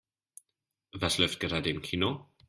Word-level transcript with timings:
Was 0.93 1.19
läuft 1.19 1.39
gerade 1.39 1.69
im 1.69 1.83
Kino? 1.83 2.25